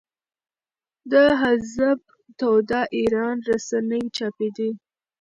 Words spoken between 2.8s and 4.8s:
ایران رسنۍ چاپېدې.